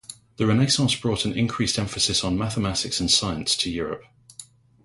The 0.37 0.47
Renaissance 0.47 0.95
brought 0.95 1.25
an 1.25 1.37
increased 1.37 1.77
emphasis 1.77 2.23
on 2.23 2.35
mathematics 2.35 2.99
and 2.99 3.11
science 3.11 3.55
to 3.57 3.69
Europe. 3.69 4.01